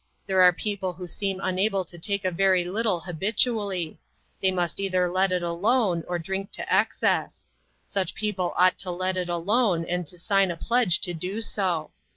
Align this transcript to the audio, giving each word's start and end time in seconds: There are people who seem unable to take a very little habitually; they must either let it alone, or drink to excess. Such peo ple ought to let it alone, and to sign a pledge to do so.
There 0.25 0.41
are 0.41 0.51
people 0.51 0.93
who 0.93 1.05
seem 1.05 1.39
unable 1.43 1.85
to 1.85 1.99
take 1.99 2.25
a 2.25 2.31
very 2.31 2.63
little 2.63 3.01
habitually; 3.01 3.99
they 4.41 4.49
must 4.49 4.79
either 4.79 5.07
let 5.07 5.31
it 5.31 5.43
alone, 5.43 6.03
or 6.07 6.17
drink 6.17 6.49
to 6.53 6.73
excess. 6.75 7.47
Such 7.85 8.15
peo 8.15 8.33
ple 8.33 8.53
ought 8.57 8.79
to 8.79 8.89
let 8.89 9.15
it 9.15 9.29
alone, 9.29 9.85
and 9.85 10.07
to 10.07 10.17
sign 10.17 10.49
a 10.49 10.57
pledge 10.57 11.01
to 11.01 11.13
do 11.13 11.39
so. 11.39 11.91